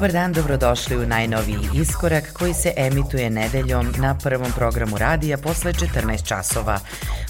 Dobar 0.00 0.12
dan, 0.12 0.32
dobrodošli 0.32 0.96
u 0.96 1.06
najnoviji 1.06 1.68
iskorak 1.74 2.32
koji 2.32 2.54
se 2.54 2.72
emituje 2.76 3.30
nedeljom 3.30 3.86
na 3.98 4.18
prvom 4.22 4.52
programu 4.52 4.98
radija 4.98 5.38
posle 5.38 5.72
14 5.72 6.24
časova. 6.24 6.80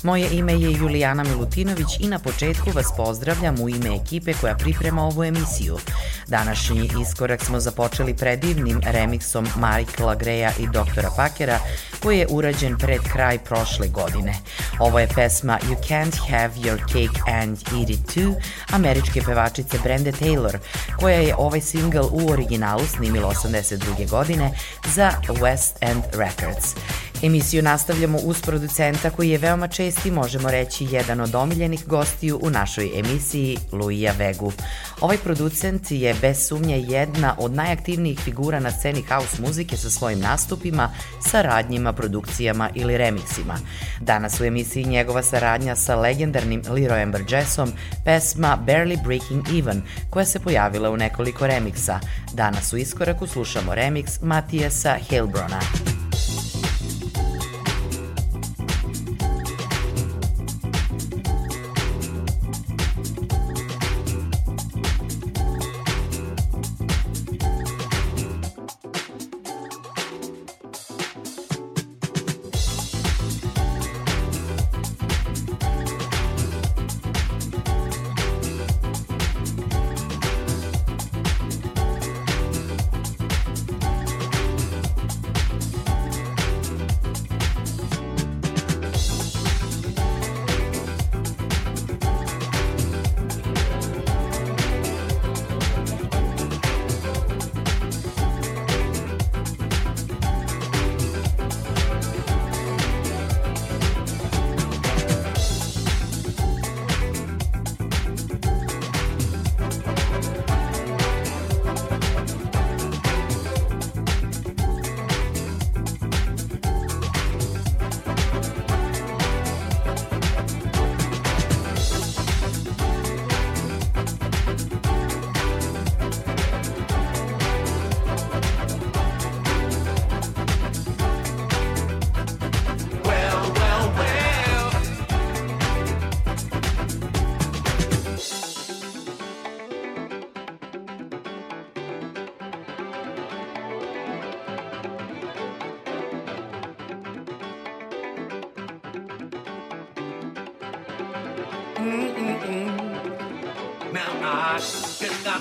Moje 0.03 0.29
ime 0.33 0.53
je 0.53 0.73
Julijana 0.73 1.25
Milutinović 1.25 2.01
i 2.01 2.09
na 2.09 2.19
početku 2.19 2.71
vas 2.75 2.87
pozdravljam 2.97 3.61
u 3.61 3.69
ime 3.69 3.97
ekipe 3.97 4.33
koja 4.41 4.55
priprema 4.55 5.03
ovu 5.03 5.25
emisiju. 5.25 5.79
Današnji 6.27 6.91
iskorak 7.03 7.45
smo 7.45 7.61
započeli 7.61 8.17
predivnim 8.17 8.81
remiksom 8.83 9.47
Michaela 9.57 10.15
Greja 10.15 10.53
i 10.59 10.67
doktora 10.67 11.11
Pakera 11.17 11.59
koji 12.03 12.19
je 12.19 12.27
urađen 12.31 12.79
pred 12.79 13.01
kraj 13.13 13.39
prošle 13.39 13.89
godine. 13.89 14.35
Ovo 14.79 14.99
je 14.99 15.09
pesma 15.09 15.59
You 15.69 15.77
Can't 15.89 16.31
Have 16.31 16.55
Your 16.55 16.79
Cake 16.79 17.21
and 17.41 17.59
Eat 17.79 17.91
It 17.91 18.15
Too 18.15 18.35
američke 18.73 19.23
pevačice 19.23 19.79
Brende 19.85 20.13
Taylor 20.13 20.59
koja 20.99 21.17
je 21.17 21.35
ovaj 21.39 21.61
single 21.61 22.01
u 22.11 22.31
originalu 22.33 22.87
snimilo 22.87 23.33
82. 23.45 24.09
godine 24.09 24.51
za 24.95 25.11
West 25.29 25.73
End 25.81 26.03
Records. 26.13 26.75
Emisiju 27.23 27.63
nastavljamo 27.63 28.19
uz 28.19 28.43
producenta 28.43 29.11
koji 29.11 29.31
je 29.31 29.39
veoma 29.39 29.69
česti, 29.69 30.11
možemo 30.11 30.51
reći, 30.51 30.87
jedan 30.91 31.21
od 31.21 31.35
omiljenih 31.35 31.87
gostiju 31.87 32.39
u 32.43 32.51
našoj 32.51 32.91
emisiji, 32.99 33.59
Luija 33.73 34.13
Vegu. 34.19 34.53
Ovaj 35.01 35.17
producent 35.17 35.91
je 35.91 36.15
bez 36.21 36.47
sumnje 36.47 36.79
jedna 36.79 37.35
od 37.39 37.53
najaktivnijih 37.55 38.21
figura 38.21 38.61
na 38.61 38.71
sceni 38.71 39.03
house 39.03 39.43
muzike 39.43 39.77
sa 39.77 39.91
svojim 39.91 40.21
nastupima, 40.21 40.91
saradnjima, 41.27 41.93
produkcijama 41.93 42.71
ili 42.75 42.99
remiksima. 42.99 43.59
Danas 44.01 44.41
u 44.41 44.45
emisiji 44.45 44.85
njegova 44.85 45.23
saradnja 45.23 45.77
sa 45.77 45.97
legendarnim 45.97 46.63
Leroyem 46.63 47.13
Burgessom, 47.13 47.73
pesma 48.05 48.59
Barely 48.67 49.05
Breaking 49.05 49.45
Even, 49.59 49.83
koja 50.11 50.25
se 50.25 50.41
pojavila 50.41 50.91
u 50.91 50.97
nekoliko 50.97 51.47
remiksa. 51.47 52.01
Danas 52.33 52.73
u 52.73 52.77
iskoraku 52.77 53.27
slušamo 53.27 53.75
remiks 53.75 54.21
Matijasa 54.23 54.97
Heilbrona. 55.09 55.61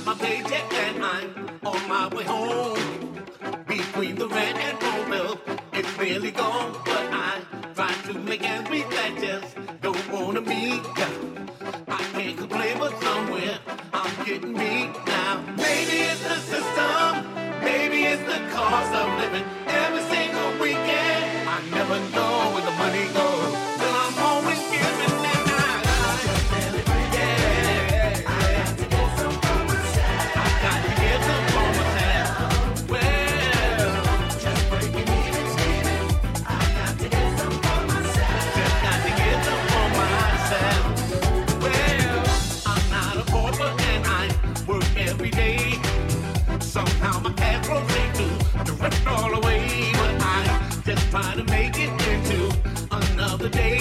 my 0.06 0.14
baby 0.16 0.56
and 0.56 1.04
I'm 1.04 1.60
on 1.66 1.90
my 1.90 2.08
way 2.16 2.24
home. 2.24 2.59
today. 53.52 53.79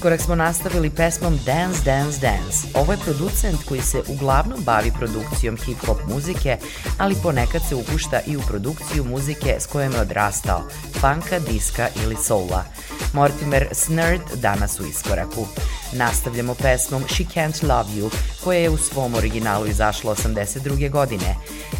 Iskorak 0.00 0.20
smo 0.20 0.34
nastavili 0.34 0.90
pesmom 0.90 1.38
Dance, 1.46 1.80
Dance, 1.84 2.18
Dance. 2.20 2.68
Ovo 2.74 2.92
je 2.92 2.98
producent 3.04 3.64
koji 3.68 3.80
se 3.80 4.02
uglavnom 4.08 4.60
bavi 4.64 4.92
produkcijom 4.98 5.56
hip-hop 5.56 5.96
muzike, 6.08 6.56
ali 6.98 7.14
ponekad 7.22 7.62
se 7.68 7.74
upušta 7.74 8.20
i 8.26 8.36
u 8.36 8.40
produkciju 8.40 9.04
muzike 9.04 9.56
s 9.58 9.66
kojom 9.66 9.92
je 9.92 10.00
odrastao, 10.00 10.62
funka, 10.92 11.38
diska 11.38 11.88
ili 12.04 12.16
soula. 12.16 12.64
Mortimer 13.12 13.68
Snerd 13.72 14.22
danas 14.34 14.80
u 14.80 14.86
Iskoraku. 14.86 15.46
Nastavljamo 15.92 16.54
pesmom 16.54 17.04
She 17.08 17.24
Can't 17.24 17.62
Love 17.62 17.90
You, 17.90 18.10
koja 18.44 18.58
je 18.58 18.70
u 18.70 18.76
svom 18.76 19.14
originalu 19.14 19.66
izašla 19.66 20.14
82. 20.14 20.90
godine. 20.90 21.36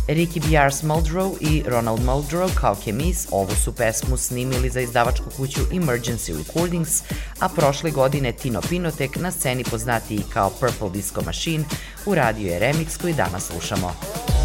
Ricky 0.08 0.40
B.R. 0.40 0.70
Muldrow 0.82 1.36
i 1.40 1.62
Ronald 1.66 2.00
Muldrow 2.00 2.54
kao 2.54 2.74
kemis 2.84 3.26
ovu 3.30 3.54
su 3.64 3.72
pesmu 3.72 4.16
snimili 4.16 4.70
za 4.70 4.80
izdavačku 4.80 5.30
kuću 5.36 5.60
Emergency 5.60 6.38
Recordings, 6.38 7.02
a 7.40 7.48
prošle 7.48 7.90
godine 7.90 8.32
Tino 8.32 8.60
Pinotek 8.68 9.16
na 9.16 9.30
sceni 9.30 9.64
poznatiji 9.64 10.22
kao 10.32 10.50
Purple 10.50 10.90
Disco 10.90 11.22
Machine 11.22 11.64
uradio 12.06 12.52
je 12.52 12.60
remix 12.60 13.00
koji 13.00 13.14
danas 13.14 13.46
slušamo. 13.46 14.39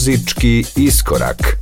Muzički 0.00 0.64
iskorak. 0.76 1.59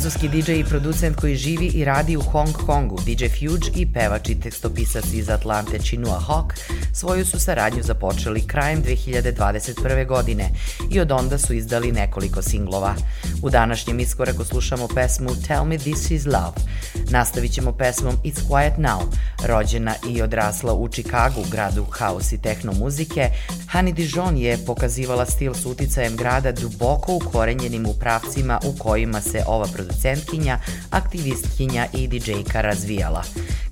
Francuski 0.00 0.28
DJ 0.28 0.52
i 0.52 0.64
producent 0.64 1.16
koji 1.16 1.36
živi 1.36 1.66
i 1.66 1.84
radi 1.84 2.16
u 2.16 2.20
Hong 2.20 2.52
Kongu, 2.52 2.98
DJ 3.06 3.24
Fuge 3.24 3.70
i 3.74 3.92
pevač 3.92 4.28
i 4.28 4.40
tekstopisac 4.40 5.04
iz 5.12 5.30
Atlante 5.30 5.78
Chinua 5.78 6.20
Hawk 6.28 6.52
svoju 6.92 7.26
su 7.26 7.40
saradnju 7.40 7.82
započeli 7.82 8.46
krajem 8.46 8.82
2021. 8.82 10.06
godine 10.06 10.50
i 10.90 11.00
od 11.00 11.12
onda 11.12 11.38
su 11.38 11.54
izdali 11.54 11.92
nekoliko 11.92 12.42
singlova. 12.42 12.94
U 13.42 13.50
današnjem 13.50 14.00
iskoraku 14.00 14.44
slušamo 14.44 14.88
pesmu 14.88 15.30
Tell 15.46 15.64
Me 15.64 15.78
This 15.78 16.10
Is 16.10 16.26
Love. 16.26 16.56
Nastavit 17.10 17.52
ćemo 17.52 17.72
pesmom 17.72 18.16
It's 18.24 18.48
Quiet 18.48 18.78
Now. 18.78 19.00
Rođena 19.46 19.94
i 20.08 20.22
odrasla 20.22 20.74
u 20.74 20.88
Čikagu, 20.88 21.44
gradu 21.50 21.86
haos 21.90 22.32
i 22.32 22.42
tehno 22.42 22.72
muzike, 22.72 23.30
Hani 23.68 23.92
Dijon 23.92 24.36
je 24.36 24.58
pokazivala 24.66 25.26
stil 25.26 25.54
s 25.54 25.66
uticajem 25.66 26.16
grada 26.16 26.52
duboko 26.52 27.14
ukorenjenim 27.14 27.86
u 27.86 27.94
pravcima 27.94 28.60
u 28.64 28.78
kojima 28.78 29.20
se 29.20 29.42
ova 29.46 29.66
producentkinja, 29.90 30.58
aktivistkinja 30.90 31.86
i 31.92 32.08
DJ-ka 32.08 32.60
razvijala. 32.60 33.22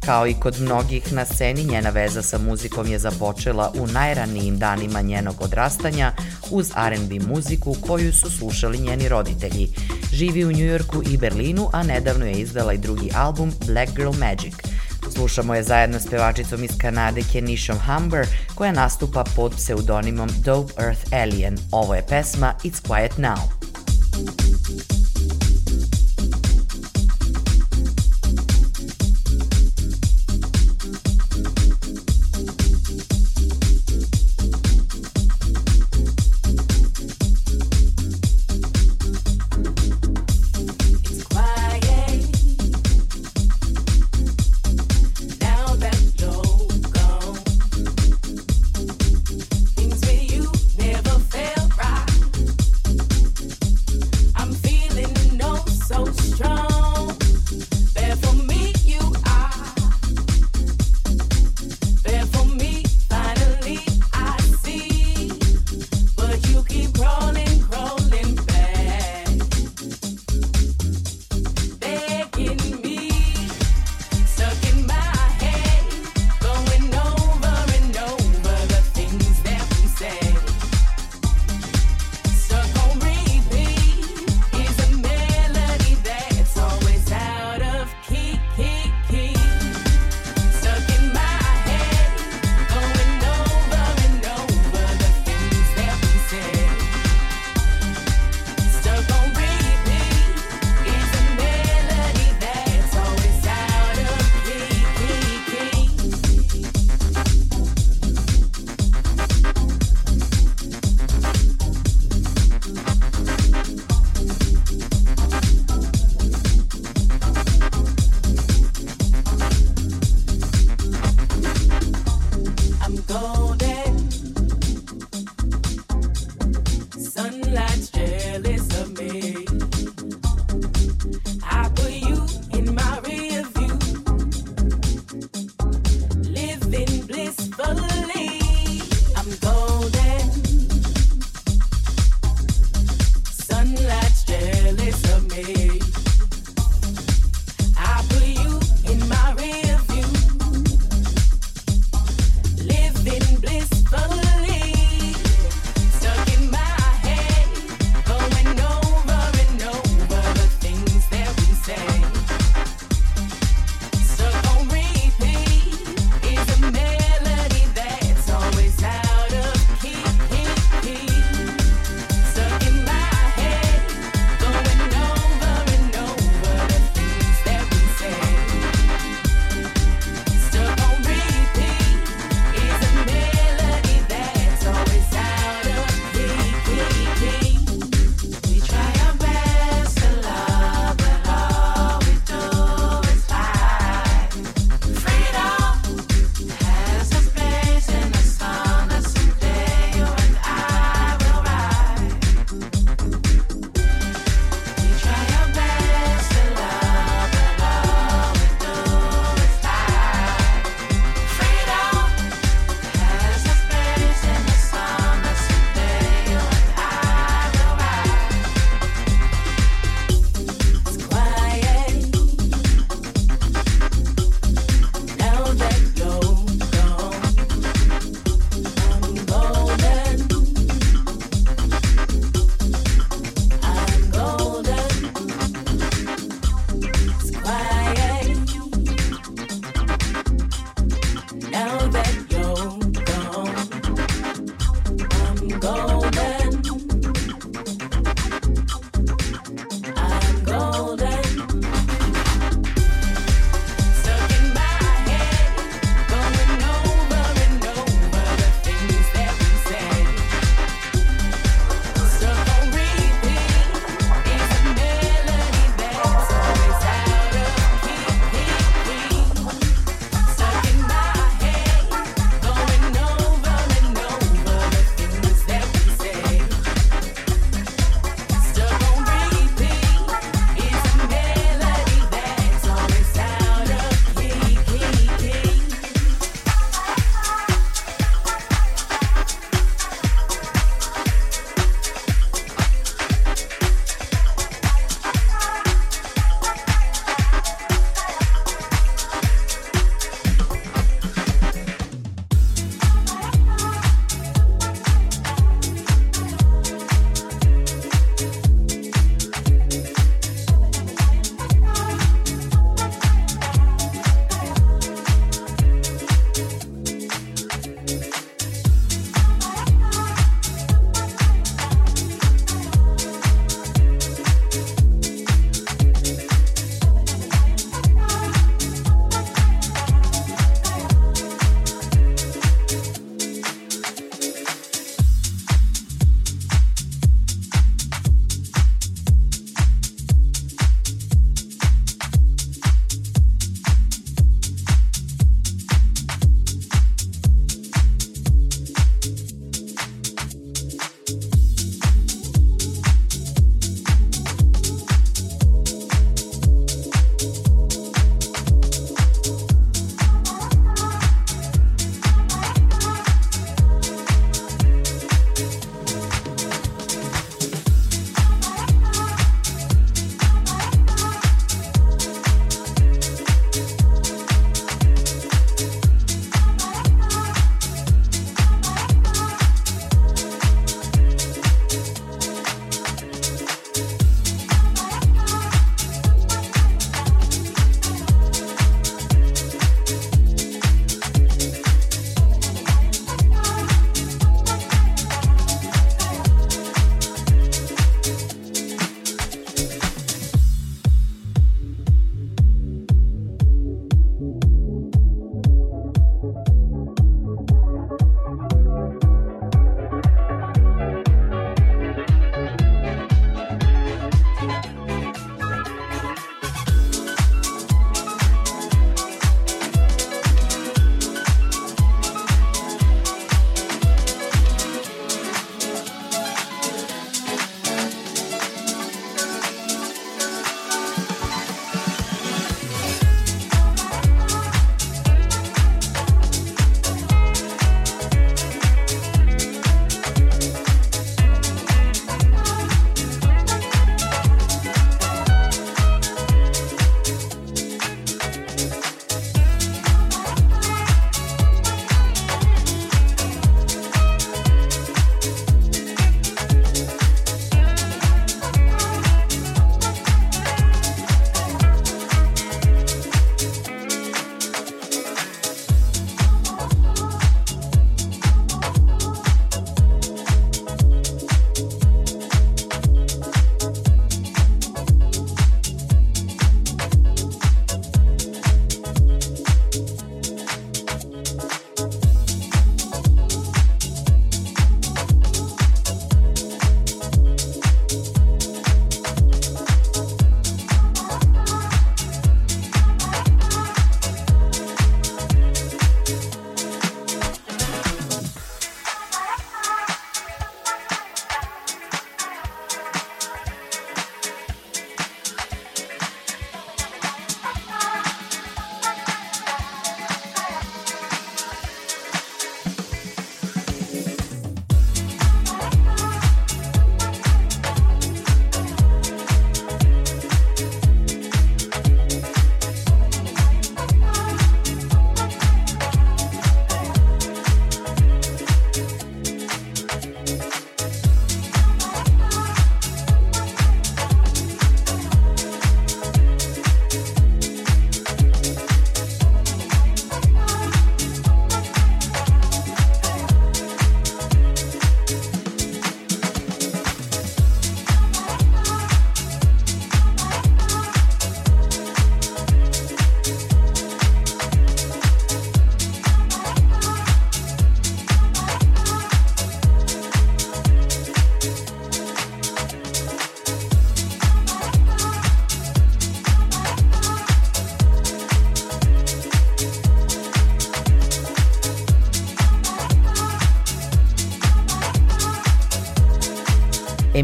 Kao 0.00 0.26
i 0.26 0.35
kod 0.35 0.61
mnogih 0.61 1.12
na 1.12 1.24
sceni, 1.24 1.64
njena 1.64 1.90
veza 1.90 2.22
sa 2.22 2.38
muzikom 2.38 2.87
je 2.87 2.98
započela 2.98 3.72
u 3.74 3.87
najranijim 3.87 4.59
danima 4.59 5.00
njenog 5.00 5.37
odrastanja 5.40 6.12
uz 6.50 6.70
R&B 6.76 7.26
muziku 7.35 7.76
koju 7.87 8.12
su 8.12 8.31
slušali 8.31 8.78
njeni 8.78 9.09
roditelji. 9.09 9.68
Živi 10.12 10.44
u 10.44 10.52
Njujorku 10.52 11.02
i 11.11 11.16
Berlinu, 11.16 11.70
a 11.72 11.83
nedavno 11.83 12.26
je 12.26 12.33
izdala 12.33 12.72
i 12.72 12.78
drugi 12.78 13.11
album 13.14 13.52
Black 13.66 13.92
Girl 13.96 14.12
Magic. 14.18 14.54
Slušamo 15.14 15.54
je 15.54 15.62
zajedno 15.62 16.00
s 16.00 16.07
pevačicom 16.07 16.64
iz 16.64 16.70
Kanade 16.78 17.22
Kenishom 17.33 17.78
Humber 17.78 18.26
koja 18.54 18.72
nastupa 18.72 19.24
pod 19.37 19.52
pseudonimom 19.57 20.28
Dope 20.44 20.72
Earth 20.83 21.12
Alien. 21.12 21.59
Ovo 21.72 21.94
je 21.94 22.07
pesma 22.09 22.54
It's 22.64 22.88
Quiet 22.88 23.18
Now. 23.18 23.38
I'm 24.18 24.97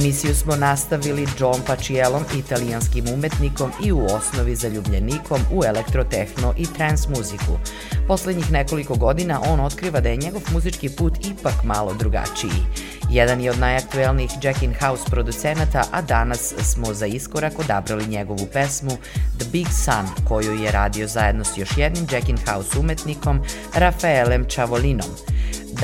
Emisiju 0.05 0.35
smo 0.35 0.57
nastavili 0.57 1.27
John 1.39 1.61
Pacielom, 1.67 2.25
italijanskim 2.39 3.05
umetnikom 3.15 3.71
i 3.85 3.93
u 3.93 4.05
osnovi 4.05 4.57
zaljubljenikom 4.57 5.41
u 5.53 5.65
elektrotehno 5.65 6.55
i 6.57 6.67
trans 6.77 7.09
muziku. 7.09 7.59
Poslednjih 8.09 8.53
nekoliko 8.53 8.95
godina 8.95 9.41
on 9.47 9.61
otkriva 9.61 10.01
da 10.01 10.09
je 10.09 10.17
njegov 10.17 10.43
muzički 10.53 10.89
put 10.89 11.27
ipak 11.27 11.65
malo 11.65 11.95
drugačiji. 11.95 12.51
Jedan 13.11 13.41
je 13.41 13.51
od 13.51 13.59
najaktuelnijih 13.59 14.31
Jack 14.43 14.63
in 14.63 14.75
House 14.81 15.05
producenata, 15.11 15.85
a 15.93 16.03
danas 16.03 16.55
smo 16.59 16.95
za 16.95 17.07
iskorak 17.07 17.59
odabrali 17.59 18.07
njegovu 18.07 18.47
pesmu 18.53 18.97
The 19.39 19.49
Big 19.53 19.67
Sun, 19.85 20.25
koju 20.29 20.55
je 20.63 20.73
radio 20.73 21.09
zajedno 21.09 21.45
s 21.45 21.59
još 21.59 21.77
jednim 21.77 22.07
Jack 22.13 22.29
in 22.29 22.39
House 22.47 22.79
umetnikom, 22.79 23.41
Rafaelem 23.75 24.45
Čavolinom. 24.49 25.34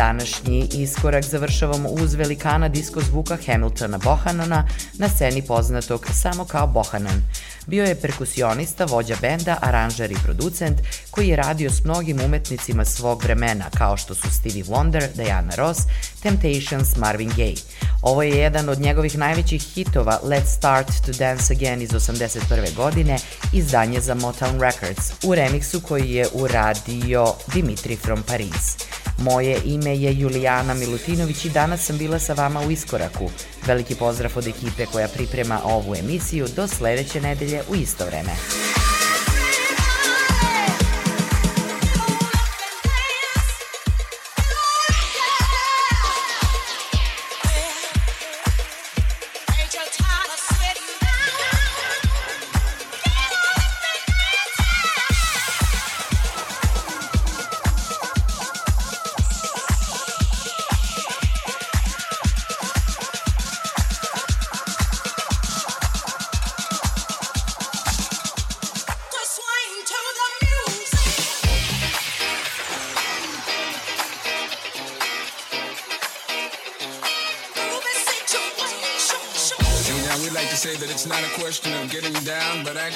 Današnji 0.01 0.69
iskorak 0.73 1.25
završavamo 1.25 1.89
uz 1.89 2.15
velikana 2.15 2.69
disko 2.69 3.01
zvuka 3.01 3.39
Hamiltona 3.47 3.99
Bohanana 3.99 4.67
na 4.99 5.09
sceni 5.09 5.43
poznatog 5.43 6.07
samo 6.13 6.45
kao 6.45 6.67
Bohanan. 6.67 7.23
Bio 7.67 7.85
je 7.85 8.01
perkusionista, 8.01 8.85
vođa 8.85 9.17
benda, 9.21 9.59
aranžer 9.63 10.13
i 10.13 10.23
producent 10.25 10.79
koji 11.11 11.29
je 11.29 11.37
radio 11.37 11.71
s 11.71 11.85
mnogim 11.85 12.21
umetnicima 12.21 12.85
svog 12.85 13.23
vremena 13.23 13.65
kao 13.79 13.97
što 13.97 14.15
su 14.15 14.31
Stevie 14.31 14.65
Wonder, 14.65 15.07
Diana 15.15 15.55
Ross, 15.55 15.81
Temptations, 16.23 16.97
Marvin 16.97 17.31
Gaye. 17.31 17.63
Ovo 18.03 18.23
je 18.23 18.39
jedan 18.39 18.69
od 18.69 18.81
njegovih 18.81 19.19
najvećih 19.19 19.63
hitova 19.63 20.21
Let's 20.25 20.57
Start 20.57 20.89
to 21.07 21.13
Dance 21.13 21.55
Again 21.55 21.83
iz 21.83 21.91
81. 21.91 22.75
godine, 22.75 23.19
izdanje 23.53 24.01
za 24.01 24.15
Motown 24.15 24.61
Records, 24.61 25.13
u 25.25 25.35
remiksu 25.35 25.81
koji 25.81 26.11
je 26.11 26.27
uradio 26.33 27.35
Dimitri 27.55 27.97
from 27.97 28.23
Paris. 28.23 28.77
Moje 29.21 29.61
ime 29.65 29.97
je 29.97 30.21
Julijana 30.21 30.75
Milutinović 30.75 31.45
i 31.45 31.51
danas 31.51 31.87
sam 31.87 31.99
bila 31.99 32.19
sa 32.19 32.33
vama 32.33 32.61
u 32.61 32.71
Iskoraku. 32.71 33.31
Veliki 33.67 33.95
pozdrav 33.95 34.33
od 34.37 34.47
ekipe 34.47 34.87
koja 34.87 35.09
priprema 35.09 35.61
ovu 35.65 35.95
emisiju 35.95 36.47
do 36.57 36.69
sledeće 36.69 37.21
nedelje 37.21 37.63
u 37.69 37.75
isto 37.75 38.07
vreme. 38.07 38.33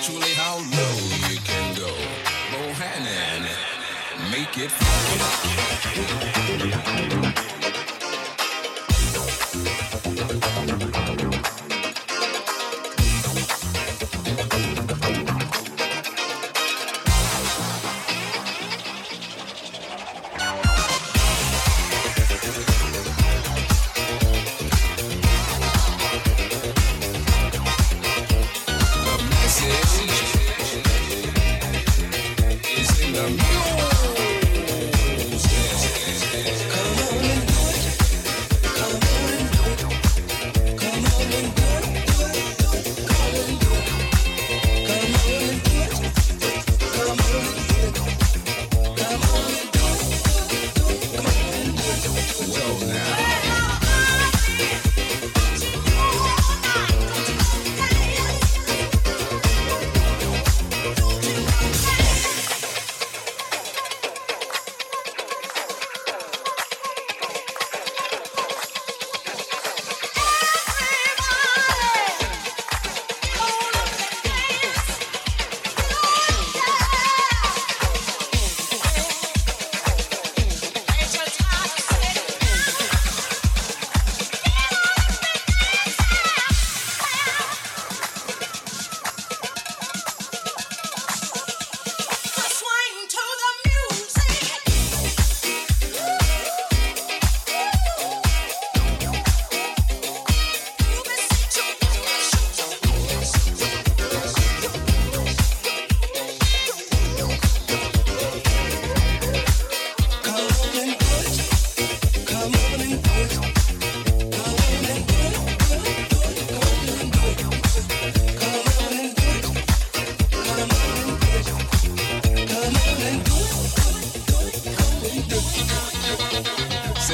truly 0.04 0.33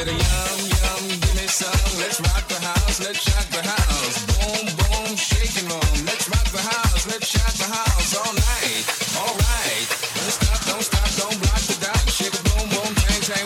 yum 0.09 0.61
yum, 0.65 1.03
give 1.21 1.37
me 1.37 1.47
some. 1.47 2.01
Let's 2.01 2.21
rock 2.21 2.49
the 2.49 2.57
house, 2.57 3.01
let's 3.01 3.21
rock 3.29 3.49
the 3.53 3.63
house. 3.69 4.25
Boom 4.33 4.67
boom, 4.81 5.17
shaking. 5.17 5.69
Let's 6.09 6.29
rock 6.29 6.49
the 6.49 6.63
house, 6.63 7.07
let's 7.07 7.29
rock 7.37 7.53
the 7.61 7.69
house 7.69 8.17
All 8.17 8.33
right, 8.33 8.85
all 9.21 9.35
right. 9.37 9.87
don't 10.17 10.33
stop, 10.33 10.61
don't 10.65 10.83
stop, 10.83 11.09
don't 11.21 11.37
block 11.43 11.61
the 11.69 11.77
dot. 11.85 12.01
Boom 12.49 12.69
boom, 12.73 12.91
bang 12.97 13.21
bang, 13.29 13.45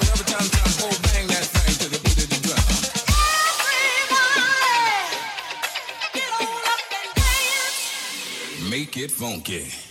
bang 1.03 1.27
that 1.27 1.47
thing 1.55 1.75
to 1.83 1.87
the 1.91 1.99
beat 2.07 2.23
of 2.23 2.29
the 2.31 2.39
drum. 2.47 2.63
Everybody, 3.75 4.47
get 6.15 6.31
on 6.39 6.63
up 6.71 6.83
and 7.01 7.11
dance. 7.19 8.71
Make 8.71 8.97
it 8.97 9.11
funky. 9.11 9.84